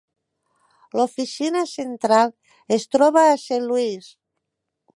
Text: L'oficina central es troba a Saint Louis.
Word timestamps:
L'oficina 0.99 1.61
central 1.73 2.33
es 2.79 2.89
troba 2.97 3.27
a 3.35 3.39
Saint 3.43 3.69
Louis. 3.73 4.09